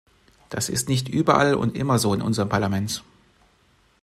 Das 0.49 0.67
ist 0.69 0.89
nicht 0.89 1.09
überall 1.09 1.53
und 1.53 1.77
immer 1.77 1.99
so 1.99 2.15
in 2.15 2.23
unserem 2.23 2.49
Parlament. 2.49 3.03